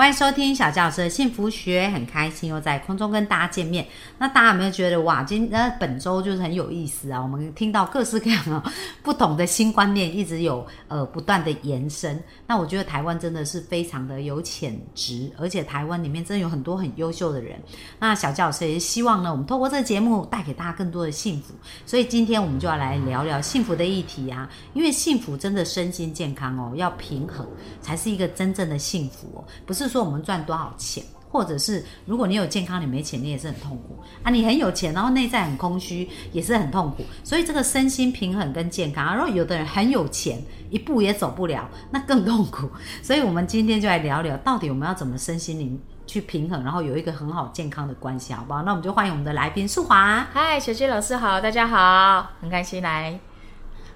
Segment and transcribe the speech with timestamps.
[0.00, 3.86] 欢迎收听小教师的幸福学，很开心又在空中跟大家见面。
[4.16, 7.20] 那大家有没有觉得哇，今那本周就是很有意思啊？
[7.20, 12.18] 我们听到各式各样的不同的新观念，一直有呃不断的延伸。
[12.46, 17.60] 那我觉得台湾真的是非常的有潜质，而且台湾里面真的有很多很优秀的人。
[17.98, 21.52] 那小教师也希望呢，我们透过这个节目带给大家更多的幸福。
[21.84, 27.46] 所以今天我们就要来聊聊幸福的议题啊，因为幸福真的身心健康哦，要平衡
[27.82, 29.89] 才是一个真正的幸福哦，不是。
[29.90, 34.30] 说我们赚多少钱，或者是如果你有健康，你没钱，你也是很痛苦啊。
[34.30, 37.04] 你很有钱，然后内在很空虚，也是很痛苦。
[37.24, 42.70] 所以这个身心平衡跟健康，然后有的人很有钱，一步也走不了，那更痛苦。
[43.02, 48.62] 所以我们今天就来聊聊，到底我们要怎么身心灵去平衡，然后有一个很好健康的关系，好不好？
[48.62, 50.26] 那我们就欢迎我们的来宾素华。
[50.32, 53.29] 嗨，小谢老师好，大家好，很开心来。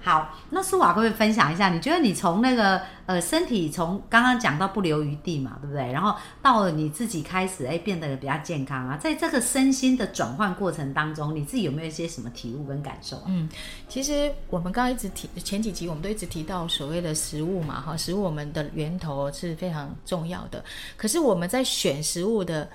[0.05, 1.67] 好，那苏瓦可不可以分享一下？
[1.67, 5.91] 你觉得你从那个呃身体从刚刚讲到不留余地嘛，对不对？
[5.91, 13.19] 然后到了你自己开始哎变得比较健康啊，在这个身心的转换过程当中，你自己有没有一些什么体悟跟感受？
[13.25, 13.49] 嗯，
[13.89, 20.63] 其实我们刚刚一直提前几集，我们都一直提到所谓的食物嘛，哈，食物我们的源头是非常重要的。
[20.95, 22.69] 可是我们在选食物的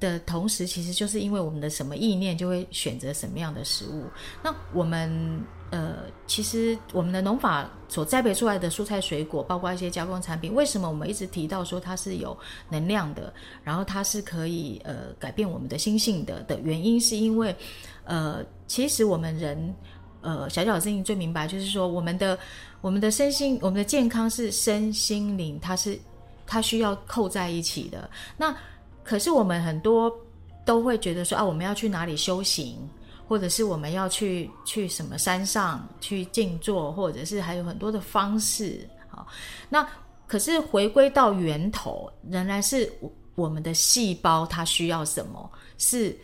[0.00, 4.06] 的同时，其实就是因为我们的什么意念，就会选择什么样的食物。
[4.42, 5.38] 那我们。
[5.72, 12.36] 呃，其实我们的农法所栽培出来的蔬菜水果，包括一些加工产品，为什么我们一直提到说它是有
[12.68, 13.32] 能量的，
[13.64, 17.56] 然后它是可以呃改变我们的心性的的原因，是因为
[18.04, 19.74] 呃，其实我们人
[20.20, 22.38] 呃小小的声音最明白，就是说我们的
[22.82, 25.98] 我们的身心，我们的健康是身心灵，它是
[26.46, 28.10] 它需要扣在一起的。
[28.36, 28.54] 那
[29.02, 30.14] 可是我们很多
[30.66, 32.76] 都会觉得说啊，我们要去哪里修行？
[33.32, 39.26] 或者是我们要去去什么山上去静坐，或者是还有很多的方式，好，
[39.70, 39.88] 那
[40.26, 42.92] 可是回归到源头，仍然是
[43.34, 46.14] 我们的细胞它需要什么是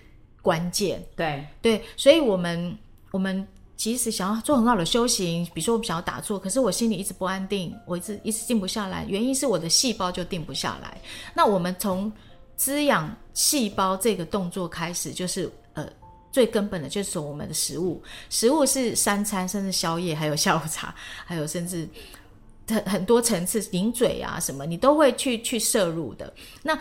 [0.43, 2.77] 关键，对对，所以我们
[3.11, 11.01] 我们即使想要做很好的修行，比如说我们想要打坐，可是我心里一直不安定，我一直一直静不下来，原因是我的细胞就定不下来。
[11.33, 12.13] 那我们从
[12.55, 15.51] 滋养细胞这个动作开始，就是。
[16.31, 20.95] 最根本的就是我们的食物，食物是三餐，甚至宵夜，还有下午茶，
[21.25, 21.89] 还有甚至
[22.69, 26.33] 很很多层次，顶嘴啊什么，你都会去去摄入的。
[26.63, 26.79] 那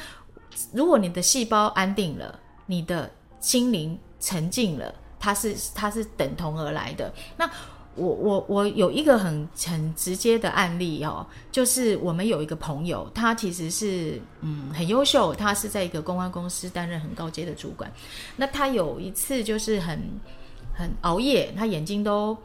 [0.73, 3.09] 如果你的细胞安定了，你的
[3.39, 7.13] 心灵沉静了，它是它是等同而来的。
[7.37, 7.49] 那
[7.97, 17.91] 我我我有一个很很直接的案例哦，就是我们有一个朋友，他其实是嗯很优秀，他是在一个公关公司担任很高阶的主管。
[18.35, 19.99] 那他有一次就是很
[20.73, 22.37] 很熬夜，他眼睛都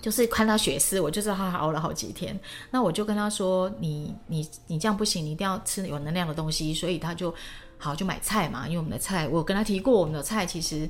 [0.00, 2.38] 就是看到血丝，我就知道他熬了好几天。
[2.70, 7.32] 那我就跟他说：“你你你这样不行，你一定要吃有能量的东西。”所以他就
[7.78, 10.88] 好就买菜嘛，因为我们的菜我跟他提过，我们的菜其实。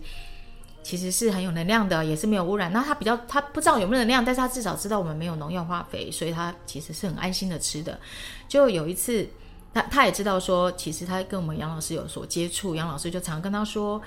[0.85, 2.71] 其实是很有能量的，也是没有污染。
[2.71, 7.99] 那他比较，他不知道有没有能量，但是他至少知道我们没有农药化肥，所以他其实是很安心的吃的。
[8.47, 9.27] 就有一次，
[9.73, 14.01] 他他也知道说，其实他跟我们杨老师有所接触，杨老师就常跟他说，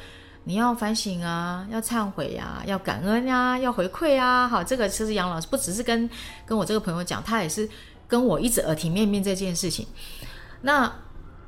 [0.43, 4.47] 你要反省啊，要忏悔呀，要感恩呀，要回馈啊。
[4.47, 6.07] 好，这个其实杨老师不只是跟
[6.45, 7.67] 跟我这个朋友讲，他也是
[8.07, 9.87] 跟我一直耳提面命这件事情。
[10.61, 10.93] 那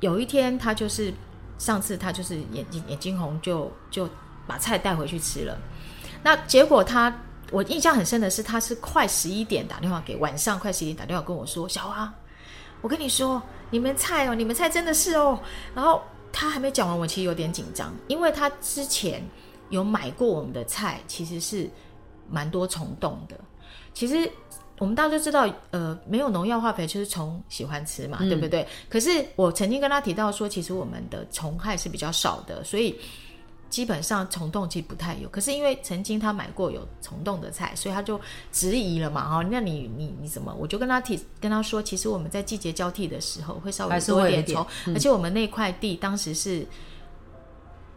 [0.00, 1.14] 有一天，他就是
[1.56, 4.08] 上次他就是眼睛眼睛红，就就。
[4.50, 5.56] 把菜带回去吃了，
[6.24, 7.16] 那结果他，
[7.52, 12.12] 我印象很深的是，他是快十一点打电话给晚上快十一点打电话跟我说：“小花，
[12.80, 13.40] 我跟你说，
[13.70, 15.38] 你们菜哦，你们菜真的是哦。”
[15.72, 16.02] 然后
[16.32, 19.24] 他还没讲完，我其实有点紧张，因为他之前
[19.68, 21.70] 有买过我们的菜，其实是
[22.28, 23.36] 蛮多虫洞的。
[23.94, 24.28] 其实
[24.80, 28.66] 我们大家都知道，呃，没有农药化肥，就是虫喜欢吃嘛，对不对？
[28.88, 32.98] 可是我曾经跟他提到说，其实我们的虫害是比较少的，所以。
[33.70, 38.20] 基本上虫洞其实不太有，可是因为曾经他买过有虫洞的菜，所以他就
[38.50, 40.52] 质疑了嘛，哈，那你你你怎么？
[40.58, 46.66] 我就跟他提跟他说，其实我们在季节交替的时候会稍微多一点虫，而且我们那块地当时是，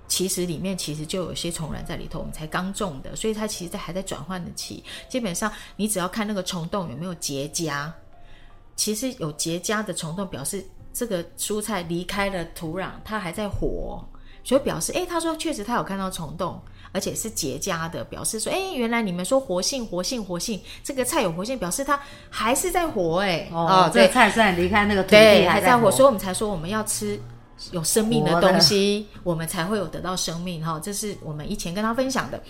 [0.07, 4.83] 其实里面其实就有些虫卵在里头，我们才刚种的，所以它其实在还在转换的期。
[5.09, 7.91] 基本上你只要看那个虫洞有没有结痂，
[8.75, 14.07] 其实有结痂的虫洞表示这个蔬菜离开了土壤，它还在活。
[14.43, 16.61] 所以表示，哎，他说确实他有看到虫洞，
[16.91, 21.99] 而且是结痂的，表示说，哎，原来你们说活性、活性、活性，这个菜有活性，表示它
[22.29, 27.19] 还是在活，哎，哦，这个菜虽然离开那个土地还在活，所以我们才说我们要吃
[27.71, 30.79] 有生命的东西，我们才会有得到生命哈。
[30.81, 32.41] 这是我们以前跟他分享的。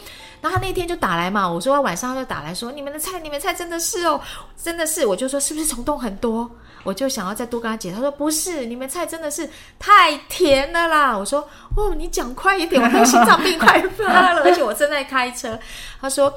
[0.41, 4.19] 那他那天就打来嘛，我说晚上他就打来说，你们的菜，你们菜真的是哦，
[4.61, 6.49] 真的是，我就说是不是虫洞很多？
[6.83, 11.17] 我就想要再多跟他解，他说不是，你们菜真的是太甜了啦。
[11.17, 15.57] 我说哦，你讲快一点，我那个心脏病快发了， 而且我正在开车。
[15.99, 16.33] 他说。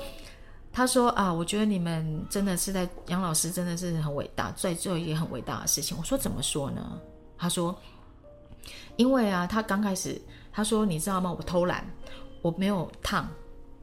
[0.73, 5.97] 他说啊，我觉得你们真的是在杨老师真的是很伟大，在做一件很伟大的事情。
[5.99, 7.01] 我说怎么说呢？
[7.39, 7.75] 他说，
[8.97, 10.21] 因为啊，他刚开始
[10.53, 11.35] 他说你知道吗？
[11.37, 11.85] 我偷懒，
[12.43, 13.29] 我没有烫，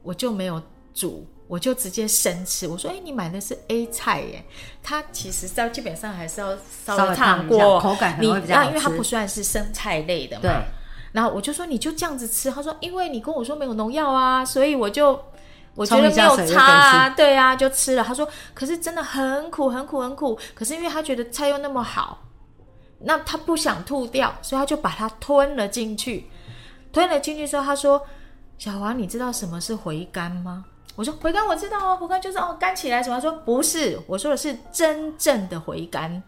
[0.02, 0.60] 我就没有
[0.92, 2.66] 煮，我就直接生吃。
[2.66, 4.44] 我说哎，你买的是 A 菜耶，
[4.82, 10.42] 他其实在基本上还是要稍稍微微烫过，口感可你能会比较好啊因为它不算是生菜类的嘛。
[10.42, 10.52] 对。
[11.12, 15.10] 然后我就说你就这样子吃，他说因为你跟我说没有农药啊，所以我就
[15.76, 18.02] 我觉得没有差啊，对啊，就吃了。
[18.02, 22.23] 他说可是真的很苦很苦很苦，可是因为他觉得菜又那么好，
[23.04, 26.26] 那他不想吐掉，所以他就把它吞了进去。
[26.92, 28.00] 吞了进去之后，他说
[28.56, 30.64] 小华，你知道什么是回甘吗？
[30.96, 33.16] 我说回甘我知道哦，回甘就是哦干起来什么？
[33.16, 36.22] 他说不是，我说的是真正的回甘。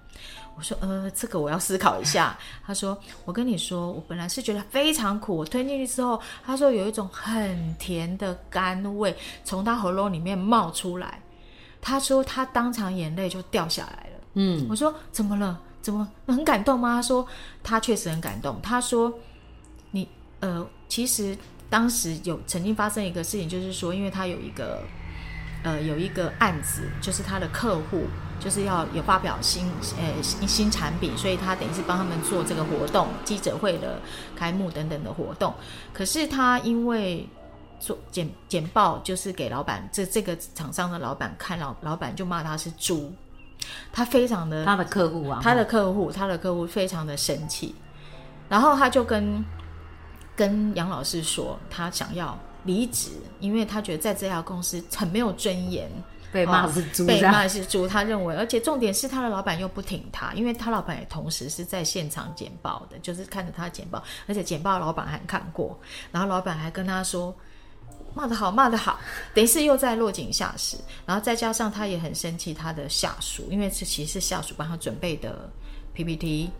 [0.56, 2.36] 我说呃，这个我要思考一下。
[2.66, 9.14] 他说我跟你说，我本来是觉得非常苦，我吞进去之后，他说有一种很甜的甘味
[9.44, 11.20] 从他喉咙里面冒出来。
[11.80, 14.20] 他说他当场眼泪就掉下来了。
[14.34, 15.60] 嗯，我说怎么了？
[15.86, 16.96] 怎么很感动吗？
[16.96, 17.24] 他说
[17.62, 18.60] 他确实很感动。
[18.60, 19.12] 他说
[19.92, 20.08] 你
[20.40, 21.38] 呃，其实
[21.70, 24.82] 当时有曾经发生一个事情，就是说，因为他有一个
[25.62, 28.02] 呃有一个案子，就是他的客户
[28.40, 34.00] 就是要有发表新呃新新产品，所以他等于是帮他们做这个活动、记者会的
[34.34, 35.54] 开幕等等的活动。
[35.92, 37.28] 可是他因为
[37.78, 43.12] 做简简报，就是给老板这这个厂商的老板看，老老板就骂他是猪，
[43.92, 47.74] 他非常的他的客户啊，他的客户，他的客户非常的生气，
[48.48, 49.44] 然后他就跟
[50.34, 55.90] 跟杨老师说，他想要离职，因为他觉得在这家公司很没有尊严，
[56.30, 57.88] 被骂是猪，被骂是猪。
[57.88, 65.78] 他认为，而且重点是他的老板又不挺他，因为他老板也同时是在现场简报的，就是看着他简报，而且简报老板还看过，
[66.12, 67.34] 然后老板还跟他说。
[68.16, 68.98] 骂得好，骂得好，
[69.34, 75.50] 等于是又在落井下石，然后再加上他也很生气他的下属，因为这其实是下属帮他准备的
[75.92, 76.50] PPT，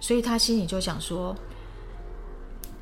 [0.00, 1.34] 所以他心里就想说，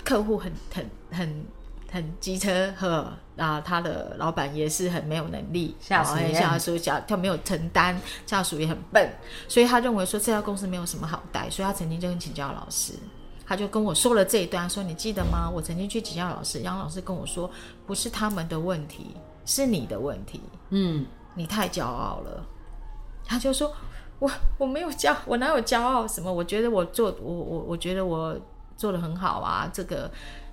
[0.05, 1.45] 客户很很很
[1.89, 7.97] 很机车呵啊，他的老板也是很没有能力，哦下属也下属下他没有承担，
[8.27, 9.09] 下属也很笨，
[9.47, 12.95] 所以他认为说这家公司没有什么好待，所以他曾经就跟请教老师。
[13.51, 15.51] 他就跟我说了这一段，说你记得吗？
[15.53, 17.51] 我曾经去请教老师，杨老师跟我说，
[17.85, 21.05] 不是他们的问题，是你的问题，嗯，
[21.35, 22.47] 你太骄傲了。
[23.25, 23.75] 他就说，
[24.21, 26.07] 我我没有骄，我哪有骄傲？
[26.07, 26.33] 什么？
[26.33, 28.39] 我觉得我做，我我我觉得我
[28.77, 30.09] 做的很好啊，这个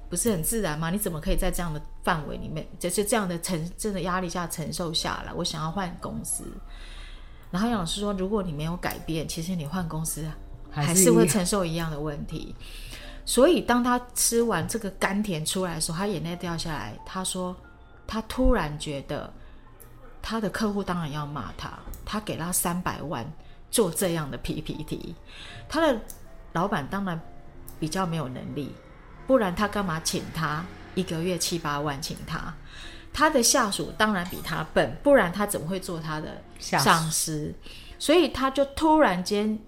[0.10, 0.90] 不是很自然吗？
[0.90, 5.32] 你怎么可以在这样的范围里面，就是这样的承这的压力下承受下来？
[5.34, 6.46] 我想要换公司。
[7.52, 10.26] 然后杨老师说，如果你没有改变，其实你换公司
[10.72, 12.54] 还是会承受一样的问题。
[13.26, 16.98] 所以当他吃完这个甘甜出来的时候，他眼泪掉下来。
[17.06, 17.56] 他说，
[18.06, 19.32] 他突然觉得
[20.22, 23.30] 他的客户当然要骂他，他给他三百万
[23.70, 25.14] 做这样的 PPT，
[25.68, 26.00] 他的
[26.54, 27.20] 老板当然
[27.80, 28.74] 比较没有能力，
[29.28, 30.64] 不然他干嘛请他
[30.96, 32.54] 一个月七八万请他？
[33.12, 37.54] 他的下属当然比他笨，不然他怎么会做他的上司？
[38.00, 39.60] 所以他就突然间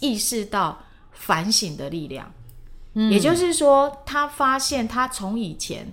[0.00, 0.78] 意识到
[1.12, 2.32] 反省的力量。
[2.92, 5.86] 也就是说，他发现他从以前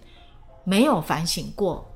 [0.63, 1.87] 没有反省过，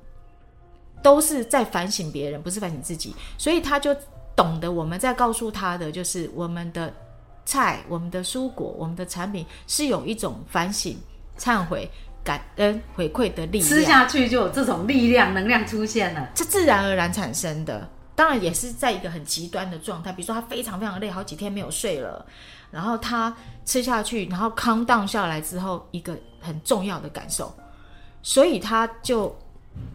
[1.02, 3.96] 都是在反省别人，不是反省自己，所以他就
[4.36, 6.94] 懂得我们在告诉他的，就是我们的
[7.46, 10.96] 菜、我们的蔬果、我们的产品是有一种反省、
[11.36, 11.90] 忏悔、
[12.24, 13.68] 感恩、回馈的力量。
[13.68, 16.30] 吃下去就有这种力量能量出现了。
[16.36, 17.90] 这自然而然产生的。
[18.16, 22.26] 当然也是在一个很极端的状态，比如说他非常非常累，好几天没有睡了，
[22.70, 27.54] 然后他吃下去，然后 calm down 下来之后，一个很重要的感受，
[28.22, 29.36] 所以他就，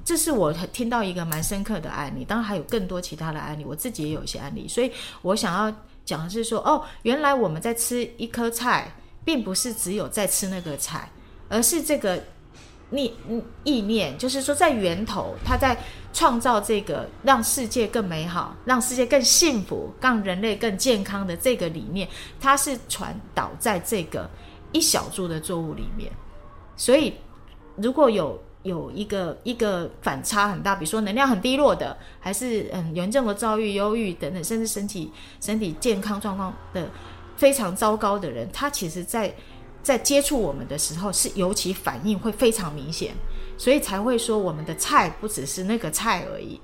[0.04, 4.90] 这是我听到一个蛮深刻的案例，当然还有更多其他的案例，我自己也有一些案例，所以
[5.22, 8.90] 我想要讲的是说，哦，原来我们在吃一颗菜，
[9.24, 11.08] 并不是只有在吃那个菜，
[11.48, 12.22] 而是这个
[12.90, 13.12] 念
[13.64, 15.76] 意念，就是说在源头，它在
[16.12, 22.08] 创造这个让世界更美好、让世界更幸福、让人类更健康的这个理念，
[22.40, 24.28] 它是传导在这个
[24.72, 26.10] 一小株的作物里面。
[26.76, 27.14] 所以
[27.76, 36.88] 如果有有一个一个反差很大，比如说能量很低落的，还是嗯严重的遭遇、忧郁等等，甚至身体身体健康状况的
[37.36, 39.34] 非常糟糕的人，他其实在
[39.86, 43.14] 在接触我们的时候，是尤其反应会非常明显，
[43.56, 46.60] 所以才会说我们的菜不只是那个菜而已，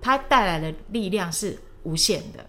[0.00, 2.42] 它带来的力量是无限的。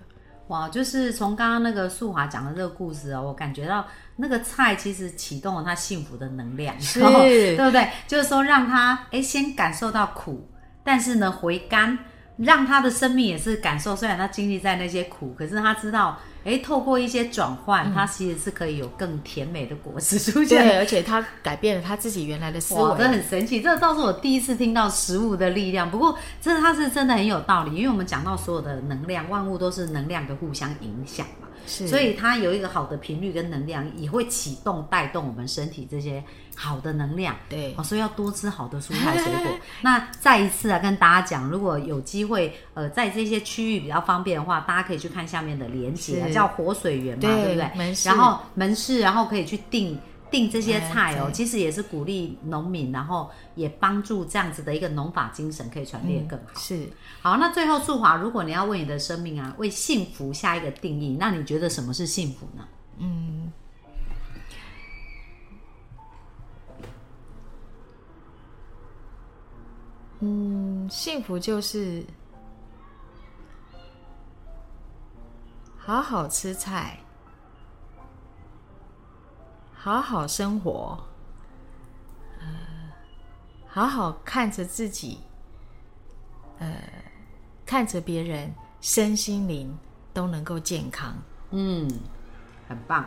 [0.48, 7.02] 哇，就是从刚刚那个素华讲的这个故事哦，我感觉到那个菜其实启动了他幸福的能量，是
[7.58, 7.90] 对不对？
[8.08, 10.50] 就是说让他哎先感受到苦，
[10.86, 12.00] 但是呢回甘，
[12.38, 20.64] 让他的生命也是感受，虽然他经历在那些苦，可是他知道哎透过一些转换，他其实是可以有更甜美的果实出现。
[20.64, 23.10] 对，而且他改变了他自己原来的思哇，这维。
[23.10, 25.90] 很神奇，这倒是我第一次听到食物的力量。
[25.90, 36.24] 不过，这他是真的很有道理，因为我们讲到所有的能量，万物都是能量的互相影响嘛，是所以它有一个好的频率跟能量，也会启动带动我们身体这些
[36.56, 37.36] 好的能量。
[37.50, 39.52] 对哦，所以要多吃好的蔬菜水果。
[39.82, 47.72] 那再一次啊，跟大家讲，如果有机会，呃，在这些区域比较方便的话，大家可以去看下面的连接啊，叫活水源嘛，对对不对？
[47.76, 49.98] 门市然后门市，然后可以去订
[50.34, 56.60] 订这些菜哦，其实也是鼓励农民，然后也帮助这样子的一个农法精神可以传递得更好。
[56.60, 56.90] 是
[57.22, 62.68] 好，那最后素华，如果你要为你的生命啊，为幸福下一个定义，那你觉得什么是幸福呢？
[70.20, 72.04] 嗯，幸福就是
[75.78, 77.03] 好好吃菜，
[79.84, 80.98] 好好生活，
[82.40, 82.48] 呃，
[83.68, 85.20] 好好看着自己，
[86.58, 86.74] 呃，
[87.66, 88.50] 看着别人，
[88.80, 89.78] 身心灵
[90.14, 91.14] 都能够健康。
[91.52, 91.86] 嗯，
[92.70, 93.06] 很棒，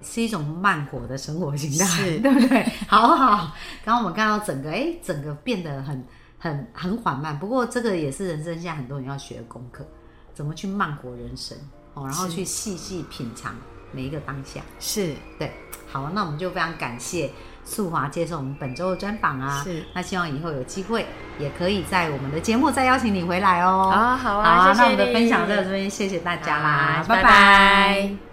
[0.00, 2.62] 是一种慢活的生活形态，是 对不对？
[2.86, 3.52] 好好，
[3.84, 6.06] 刚刚我们看到整个，哎，整个变得很
[6.38, 7.36] 很很缓慢。
[7.36, 9.84] 不过这个也是人生现在很多人要学的功课，
[10.32, 11.58] 怎么去慢活人生
[11.94, 13.52] 哦，然后去细细品尝
[13.96, 14.60] 每一个当下。
[14.78, 15.50] 是对，
[15.90, 17.30] 好，那我们就非常感谢
[17.64, 19.62] 素华接受我们本周的专访啊。
[19.64, 21.06] 是，那希望以后有机会
[21.38, 23.90] 也可以在我们的节目再邀请你回来哦。
[23.90, 28.25] 好好好啊，谢谢那我们的分享到这边，谢谢大家啦，拜拜